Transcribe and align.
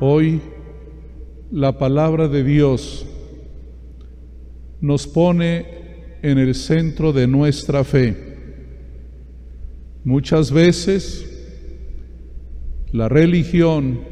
Hoy 0.00 0.40
la 1.50 1.76
palabra 1.76 2.28
de 2.28 2.44
Dios 2.44 3.04
nos 4.80 5.08
pone 5.08 5.66
en 6.22 6.38
el 6.38 6.54
centro 6.54 7.12
de 7.12 7.26
nuestra 7.26 7.82
fe. 7.82 8.16
Muchas 10.04 10.52
veces 10.52 11.28
la 12.92 13.08
religión 13.08 14.02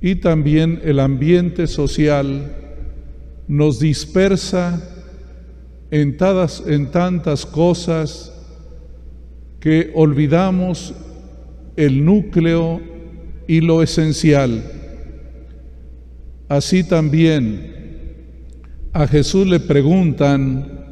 y 0.00 0.14
también 0.14 0.80
el 0.82 0.98
ambiente 0.98 1.66
social 1.66 2.56
nos 3.46 3.80
dispersa 3.80 4.82
en, 5.90 6.16
tantas 6.16 7.44
cosas 7.44 8.32
que 9.60 9.92
olvidamos 9.94 10.94
el 11.76 12.02
núcleo 12.02 12.93
y 13.46 13.60
lo 13.60 13.82
esencial. 13.82 14.62
Así 16.48 16.84
también 16.84 17.72
a 18.92 19.06
Jesús 19.06 19.46
le 19.46 19.60
preguntan 19.60 20.84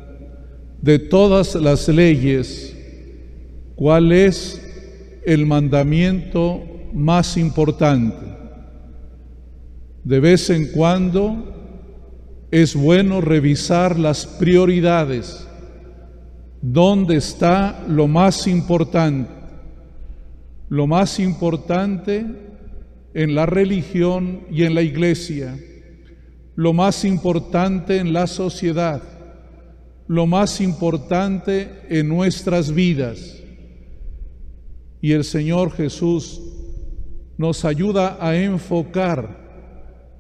de 0.81 0.99
todas 0.99 1.55
las 1.55 1.89
leyes, 1.89 2.77
¿cuál 3.77 4.13
es 4.13 4.61
el 5.25 5.47
mandamiento 5.47 6.63
más 6.93 7.37
importante? 7.37 8.27
De 10.03 10.19
vez 10.19 10.51
en 10.51 10.73
cuando 10.73 11.53
es 12.53 12.75
bueno 12.75 13.23
revisar 13.23 13.99
las 13.99 14.27
prioridades. 14.27 15.49
¿Dónde 16.61 17.17
está 17.17 17.85
lo 17.89 18.07
más 18.07 18.47
importante? 18.47 19.42
Lo 20.73 20.87
más 20.87 21.21
importante 21.21 22.25
en 23.13 23.35
la 23.35 23.45
religión 23.45 24.47
y 24.51 24.63
en 24.63 24.75
la 24.75 24.81
iglesia, 24.81 25.55
lo 26.57 26.73
más 26.73 27.05
importante 27.05 27.99
en 27.99 28.15
la 28.15 28.27
sociedad, 28.27 29.03
lo 30.09 30.27
más 30.27 30.63
importante 30.63 31.69
en 31.91 32.09
nuestras 32.09 32.73
vidas. 32.73 33.43
Y 35.03 35.13
el 35.13 35.25
Señor 35.25 35.73
Jesús 35.73 36.41
nos 37.37 37.67
ayuda 37.67 38.17
a 38.19 38.35
enfocar 38.35 39.43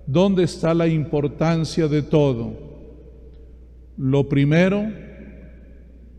¿Dónde 0.06 0.42
está 0.42 0.74
la 0.74 0.86
importancia 0.86 1.88
de 1.88 2.02
todo? 2.02 2.52
Lo 3.96 4.28
primero, 4.28 4.84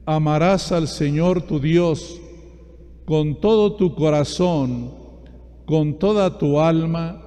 amarás 0.07 0.71
al 0.71 0.87
Señor 0.87 1.43
tu 1.43 1.59
Dios 1.59 2.19
con 3.05 3.39
todo 3.41 3.75
tu 3.75 3.95
corazón, 3.95 4.91
con 5.65 5.99
toda 5.99 6.37
tu 6.37 6.59
alma 6.59 7.21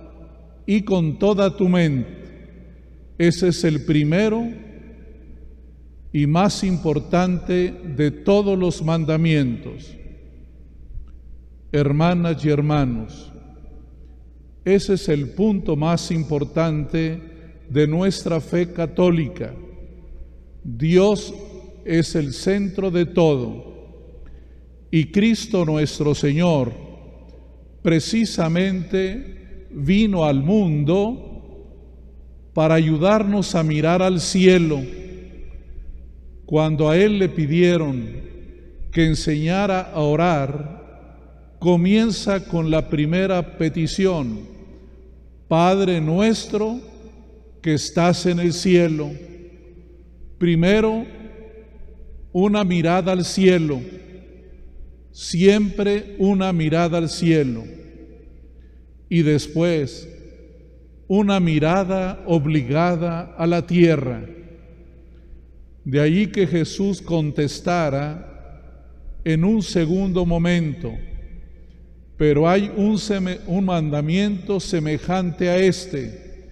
y 0.66 0.82
con 0.82 1.18
toda 1.18 1.56
tu 1.56 1.68
mente. 1.68 2.16
Ese 3.18 3.48
es 3.48 3.64
el 3.64 3.84
primero 3.84 4.46
y 6.12 6.26
más 6.26 6.64
importante 6.64 7.72
de 7.72 8.10
todos 8.10 8.58
los 8.58 8.82
mandamientos. 8.82 9.94
Hermanas 11.72 12.44
y 12.44 12.48
hermanos, 12.48 13.32
ese 14.64 14.94
es 14.94 15.08
el 15.08 15.30
punto 15.30 15.76
más 15.76 16.10
importante 16.10 17.20
de 17.68 17.86
nuestra 17.86 18.40
fe 18.40 18.72
católica. 18.72 19.54
Dios 20.64 21.34
es 21.84 22.14
el 22.14 22.32
centro 22.32 22.90
de 22.90 23.06
todo 23.06 23.75
y 24.96 25.10
Cristo 25.10 25.66
nuestro 25.66 26.14
Señor 26.14 26.72
precisamente 27.82 29.68
vino 29.70 30.24
al 30.24 30.42
mundo 30.42 31.68
para 32.54 32.76
ayudarnos 32.76 33.54
a 33.54 33.62
mirar 33.62 34.00
al 34.00 34.22
cielo. 34.22 34.80
Cuando 36.46 36.88
a 36.88 36.96
Él 36.96 37.18
le 37.18 37.28
pidieron 37.28 38.06
que 38.90 39.04
enseñara 39.04 39.82
a 39.82 40.00
orar, 40.00 41.56
comienza 41.58 42.46
con 42.48 42.70
la 42.70 42.88
primera 42.88 43.58
petición 43.58 44.48
Padre 45.46 46.00
nuestro 46.00 46.80
que 47.60 47.74
estás 47.74 48.24
en 48.24 48.40
el 48.40 48.54
cielo, 48.54 49.10
primero 50.38 51.04
una 52.32 52.64
mirada 52.64 53.12
al 53.12 53.26
cielo, 53.26 53.78
siempre 55.16 56.14
una 56.18 56.52
mirada 56.52 56.98
al 56.98 57.08
cielo, 57.08 57.64
y 59.08 59.22
después 59.22 60.06
una 61.08 61.40
mirada 61.40 62.22
obligada 62.26 63.34
a 63.38 63.46
la 63.46 63.66
tierra. 63.66 64.26
De 65.84 66.00
ahí 66.00 66.26
que 66.26 66.46
Jesús 66.46 67.00
contestara 67.00 68.90
en 69.24 69.42
un 69.42 69.62
segundo 69.62 70.26
momento, 70.26 70.92
pero 72.18 72.46
hay 72.46 72.70
un, 72.76 72.98
un 73.46 73.64
mandamiento 73.64 74.60
semejante 74.60 75.48
a 75.48 75.56
este. 75.56 76.50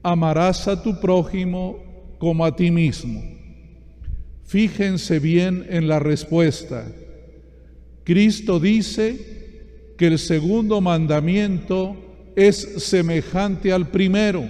Amarás 0.00 0.68
a 0.68 0.80
tu 0.80 1.00
prójimo 1.00 2.14
como 2.20 2.44
a 2.44 2.54
ti 2.54 2.70
mismo. 2.70 3.20
Fíjense 4.44 5.18
bien 5.18 5.66
en 5.68 5.88
la 5.88 5.98
respuesta. 5.98 6.86
Cristo 8.04 8.58
dice 8.58 9.94
que 9.96 10.06
el 10.06 10.18
segundo 10.18 10.80
mandamiento 10.80 12.32
es 12.34 12.56
semejante 12.56 13.72
al 13.72 13.88
primero. 13.88 14.48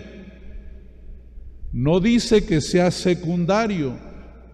No 1.72 2.00
dice 2.00 2.44
que 2.44 2.61
sea 2.61 2.91
secundario, 2.91 3.97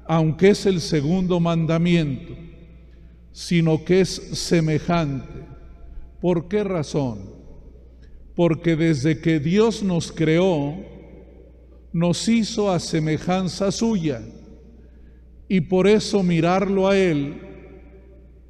aunque 0.06 0.50
es 0.50 0.66
el 0.66 0.80
segundo 0.80 1.40
mandamiento, 1.40 2.34
sino 3.32 3.84
que 3.84 4.00
es 4.00 4.08
semejante. 4.10 5.44
¿Por 6.20 6.48
qué 6.48 6.64
razón? 6.64 7.34
Porque 8.34 8.76
desde 8.76 9.20
que 9.20 9.38
Dios 9.38 9.82
nos 9.82 10.12
creó, 10.12 10.76
nos 11.92 12.28
hizo 12.28 12.70
a 12.70 12.78
semejanza 12.80 13.72
suya 13.72 14.22
y 15.48 15.62
por 15.62 15.86
eso 15.86 16.22
mirarlo 16.22 16.88
a 16.88 16.98
Él 16.98 17.40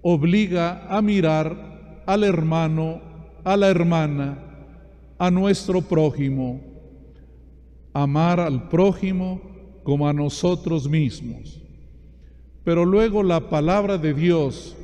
obliga 0.02 0.86
a 0.88 1.02
mirar 1.02 2.02
al 2.06 2.24
hermano, 2.24 3.00
a 3.44 3.56
la 3.56 3.68
hermana, 3.68 4.38
a 5.18 5.30
nuestro 5.30 5.82
prójimo, 5.82 6.60
amar 7.92 8.40
al 8.40 8.68
prójimo 8.68 9.40
como 9.82 10.08
a 10.08 10.12
nosotros 10.12 10.88
mismos. 10.88 11.60
Pero 12.64 12.84
luego 12.84 13.22
la 13.22 13.48
palabra 13.48 13.98
de 13.98 14.12
Dios 14.12 14.76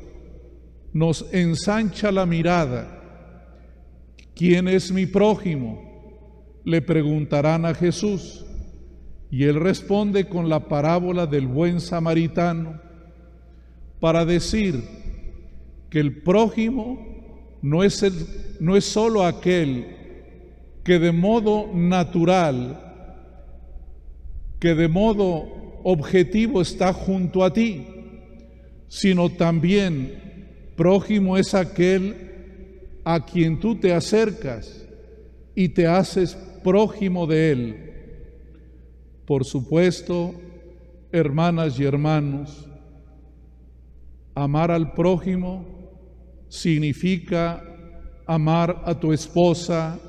nos 0.93 1.25
ensancha 1.33 2.11
la 2.11 2.25
mirada. 2.25 3.01
¿Quién 4.35 4.67
es 4.67 4.91
mi 4.91 5.05
prójimo? 5.05 5.81
Le 6.63 6.81
preguntarán 6.81 7.65
a 7.65 7.73
Jesús. 7.73 8.45
Y 9.29 9.43
él 9.45 9.55
responde 9.55 10.29
con 10.29 10.47
la 10.47 10.67
parábola 10.67 11.25
del 11.25 11.47
buen 11.47 11.81
samaritano 11.81 12.79
para 13.99 14.25
decir 14.25 15.02
que 15.93 15.99
el 15.99 16.23
prójimo 16.23 16.97
no 17.61 17.83
es, 17.83 18.01
el, 18.01 18.13
no 18.59 18.75
es 18.75 18.83
solo 18.83 19.23
aquel 19.23 19.95
que 20.83 20.97
de 20.97 21.11
modo 21.11 21.69
natural, 21.71 22.79
que 24.59 24.73
de 24.73 24.87
modo 24.87 25.81
objetivo 25.83 26.61
está 26.61 26.93
junto 26.93 27.45
a 27.45 27.53
ti, 27.53 27.85
sino 28.87 29.29
también 29.29 30.23
Prójimo 30.75 31.37
es 31.37 31.53
aquel 31.53 32.15
a 33.03 33.23
quien 33.23 33.59
tú 33.59 33.75
te 33.75 33.93
acercas 33.93 34.87
y 35.53 35.69
te 35.69 35.85
haces 35.85 36.35
prójimo 36.63 37.27
de 37.27 37.51
él. 37.51 37.93
Por 39.27 39.45
supuesto, 39.45 40.33
hermanas 41.11 41.79
y 41.79 41.85
hermanos, 41.85 42.67
amar 44.33 44.71
al 44.71 44.93
prójimo 44.93 45.82
significa 46.53 47.63
amar 48.27 48.83
a 48.85 48.93
tu 48.93 49.11
esposa, 49.11 49.99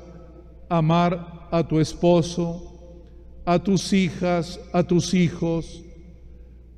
amar 0.69 1.47
a 1.51 1.63
tu 1.67 1.79
esposo, 1.79 3.41
a 3.45 3.57
tus 3.57 3.91
hijas, 3.93 4.59
a 4.71 4.83
tus 4.83 5.13
hijos, 5.13 5.83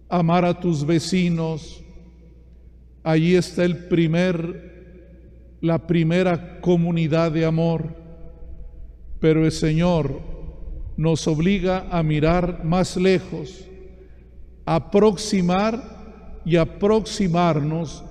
amar 0.10 0.46
a 0.46 0.60
tus 0.60 0.86
vecinos, 0.86 1.84
Allí 3.08 3.36
está 3.36 3.64
el 3.64 3.86
primer, 3.88 5.56
la 5.62 5.88
primera 5.88 6.60
comunidad 6.60 7.32
de 7.32 7.46
amor. 7.46 7.96
Pero 9.22 9.46
el 9.46 9.52
Señor 9.54 10.20
nos 10.98 11.26
obliga 11.26 11.88
a 11.90 12.04
mirar 12.04 12.66
más 12.66 12.98
lejos, 12.98 13.66
aproximar 14.66 16.42
y 16.44 16.58
aproximarnos 16.58 18.04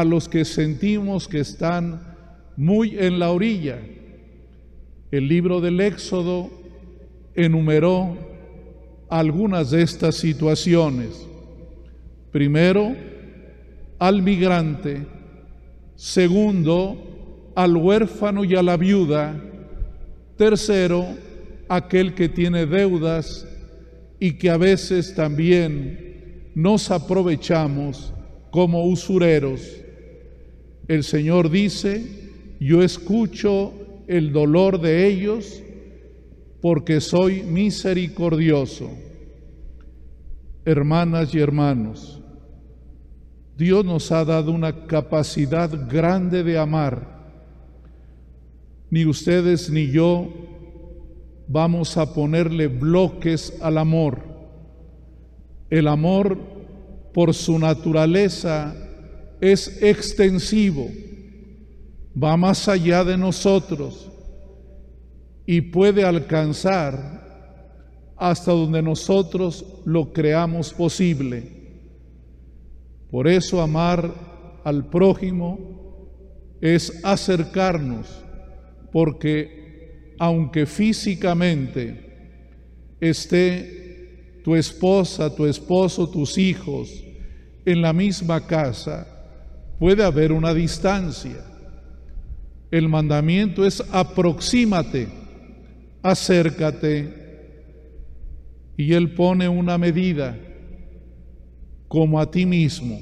a 0.00 0.04
los 0.04 0.28
que 0.28 0.44
sentimos 0.44 1.26
que 1.26 1.40
están 1.40 2.02
muy 2.54 2.98
en 2.98 3.18
la 3.18 3.30
orilla. 3.30 3.78
El 5.10 5.26
libro 5.26 5.62
del 5.62 5.80
Éxodo 5.80 6.50
enumeró 7.34 8.14
algunas 9.08 9.70
de 9.70 9.80
estas 9.80 10.16
situaciones. 10.16 11.26
Primero, 12.30 12.94
al 13.98 14.20
migrante. 14.20 15.06
Segundo, 15.94 17.52
al 17.54 17.74
huérfano 17.74 18.44
y 18.44 18.54
a 18.54 18.62
la 18.62 18.76
viuda. 18.76 19.42
Tercero, 20.36 21.06
aquel 21.70 22.12
que 22.12 22.28
tiene 22.28 22.66
deudas 22.66 23.48
y 24.20 24.32
que 24.32 24.50
a 24.50 24.58
veces 24.58 25.14
también 25.14 26.50
nos 26.54 26.90
aprovechamos 26.90 28.12
como 28.50 28.84
usureros. 28.84 29.85
El 30.88 31.02
Señor 31.02 31.50
dice, 31.50 32.04
yo 32.60 32.82
escucho 32.82 33.72
el 34.06 34.32
dolor 34.32 34.80
de 34.80 35.06
ellos 35.08 35.62
porque 36.60 37.00
soy 37.00 37.42
misericordioso. 37.42 38.90
Hermanas 40.64 41.34
y 41.34 41.40
hermanos, 41.40 42.20
Dios 43.56 43.84
nos 43.84 44.12
ha 44.12 44.24
dado 44.24 44.52
una 44.52 44.86
capacidad 44.86 45.70
grande 45.88 46.44
de 46.44 46.58
amar. 46.58 47.16
Ni 48.90 49.06
ustedes 49.06 49.70
ni 49.70 49.90
yo 49.90 50.28
vamos 51.48 51.96
a 51.96 52.12
ponerle 52.14 52.68
bloques 52.68 53.58
al 53.60 53.78
amor. 53.78 54.22
El 55.68 55.88
amor, 55.88 56.38
por 57.12 57.34
su 57.34 57.58
naturaleza, 57.58 58.85
es 59.40 59.82
extensivo, 59.82 60.90
va 62.22 62.36
más 62.36 62.68
allá 62.68 63.04
de 63.04 63.16
nosotros 63.16 64.10
y 65.44 65.60
puede 65.60 66.04
alcanzar 66.04 67.24
hasta 68.16 68.52
donde 68.52 68.82
nosotros 68.82 69.64
lo 69.84 70.12
creamos 70.12 70.72
posible. 70.72 71.52
Por 73.10 73.28
eso 73.28 73.60
amar 73.60 74.12
al 74.64 74.88
prójimo 74.88 75.58
es 76.60 77.04
acercarnos, 77.04 78.08
porque 78.90 80.14
aunque 80.18 80.66
físicamente 80.66 82.06
esté 83.00 84.40
tu 84.42 84.56
esposa, 84.56 85.34
tu 85.34 85.46
esposo, 85.46 86.08
tus 86.08 86.38
hijos 86.38 87.04
en 87.64 87.82
la 87.82 87.92
misma 87.92 88.46
casa, 88.46 89.15
puede 89.78 90.04
haber 90.04 90.32
una 90.32 90.52
distancia. 90.54 91.44
El 92.70 92.88
mandamiento 92.88 93.64
es 93.64 93.82
aproxímate 93.92 95.26
acércate. 96.06 97.24
Y 98.76 98.92
Él 98.92 99.12
pone 99.12 99.48
una 99.48 99.78
medida 99.78 100.38
como 101.88 102.20
a 102.20 102.30
ti 102.30 102.44
mismo. 102.46 103.00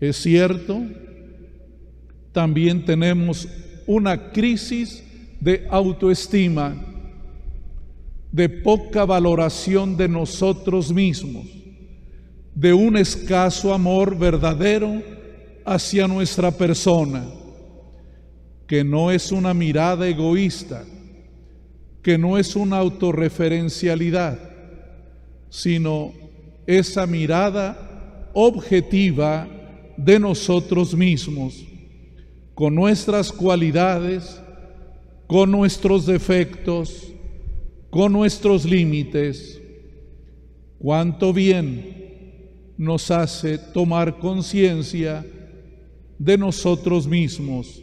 Es 0.00 0.16
cierto, 0.18 0.82
también 2.32 2.84
tenemos 2.84 3.48
una 3.86 4.30
crisis 4.32 5.02
de 5.40 5.66
autoestima, 5.70 6.74
de 8.30 8.48
poca 8.48 9.04
valoración 9.04 9.96
de 9.96 10.08
nosotros 10.08 10.92
mismos, 10.92 11.46
de 12.54 12.72
un 12.72 12.96
escaso 12.96 13.74
amor 13.74 14.16
verdadero 14.16 15.02
hacia 15.64 16.06
nuestra 16.06 16.50
persona, 16.50 17.24
que 18.66 18.84
no 18.84 19.10
es 19.10 19.32
una 19.32 19.52
mirada 19.52 20.06
egoísta, 20.06 20.84
que 22.02 22.16
no 22.16 22.38
es 22.38 22.54
una 22.54 22.78
autorreferencialidad, 22.78 24.38
sino 25.48 26.12
esa 26.66 27.06
mirada 27.06 28.30
objetiva 28.34 29.48
de 29.96 30.18
nosotros 30.20 30.94
mismos, 30.94 31.64
con 32.54 32.74
nuestras 32.74 33.32
cualidades, 33.32 34.40
con 35.26 35.50
nuestros 35.50 36.06
defectos, 36.06 37.12
con 37.90 38.12
nuestros 38.12 38.64
límites. 38.64 39.60
Cuánto 40.78 41.32
bien 41.32 42.03
nos 42.76 43.10
hace 43.10 43.58
tomar 43.58 44.18
conciencia 44.18 45.24
de 46.18 46.38
nosotros 46.38 47.06
mismos, 47.06 47.82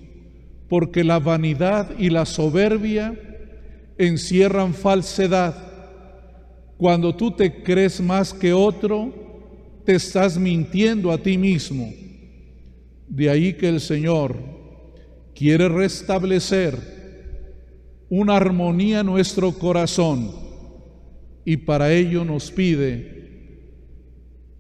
porque 0.67 1.03
la 1.03 1.19
vanidad 1.19 1.97
y 1.97 2.09
la 2.09 2.25
soberbia 2.25 3.17
encierran 3.97 4.73
falsedad. 4.73 5.55
Cuando 6.77 7.15
tú 7.15 7.31
te 7.31 7.61
crees 7.61 8.01
más 8.01 8.33
que 8.33 8.53
otro, 8.53 9.13
te 9.85 9.95
estás 9.95 10.38
mintiendo 10.38 11.11
a 11.11 11.17
ti 11.17 11.37
mismo. 11.37 11.91
De 13.07 13.29
ahí 13.29 13.53
que 13.53 13.69
el 13.69 13.79
Señor 13.79 14.35
quiere 15.35 15.69
restablecer 15.69 16.77
una 18.09 18.35
armonía 18.35 18.99
en 18.99 19.05
nuestro 19.05 19.51
corazón 19.53 20.31
y 21.45 21.57
para 21.57 21.91
ello 21.94 22.25
nos 22.25 22.51
pide 22.51 23.31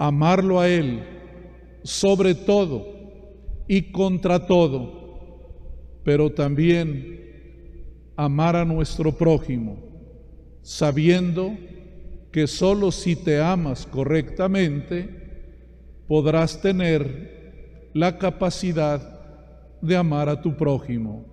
amarlo 0.01 0.59
a 0.59 0.67
Él 0.67 1.03
sobre 1.83 2.33
todo 2.33 2.87
y 3.67 3.91
contra 3.91 4.47
todo, 4.47 5.99
pero 6.03 6.31
también 6.31 7.19
amar 8.15 8.55
a 8.55 8.65
nuestro 8.65 9.11
prójimo, 9.11 9.77
sabiendo 10.63 11.55
que 12.31 12.47
sólo 12.47 12.91
si 12.91 13.15
te 13.15 13.39
amas 13.39 13.85
correctamente 13.85 15.07
podrás 16.07 16.59
tener 16.59 17.91
la 17.93 18.17
capacidad 18.17 19.21
de 19.83 19.95
amar 19.95 20.29
a 20.29 20.41
tu 20.41 20.57
prójimo. 20.57 21.25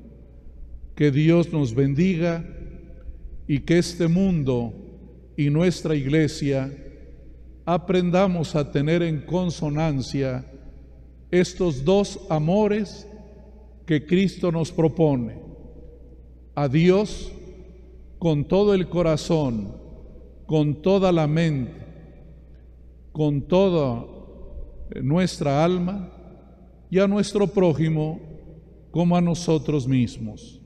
Que 0.94 1.10
Dios 1.10 1.50
nos 1.54 1.74
bendiga 1.74 2.44
y 3.46 3.60
que 3.60 3.78
este 3.78 4.08
mundo 4.08 4.74
y 5.38 5.48
nuestra 5.48 5.94
iglesia 5.94 6.70
aprendamos 7.70 8.56
a 8.56 8.72
tener 8.72 9.02
en 9.02 9.20
consonancia 9.20 10.50
estos 11.30 11.84
dos 11.84 12.18
amores 12.30 13.06
que 13.84 14.06
Cristo 14.06 14.50
nos 14.50 14.72
propone 14.72 15.38
a 16.54 16.66
Dios 16.66 17.30
con 18.18 18.46
todo 18.46 18.72
el 18.72 18.88
corazón, 18.88 19.76
con 20.46 20.80
toda 20.80 21.12
la 21.12 21.26
mente, 21.26 21.84
con 23.12 23.42
toda 23.42 24.06
nuestra 25.02 25.62
alma 25.62 26.10
y 26.88 27.00
a 27.00 27.06
nuestro 27.06 27.48
prójimo 27.48 28.18
como 28.90 29.14
a 29.14 29.20
nosotros 29.20 29.86
mismos. 29.86 30.57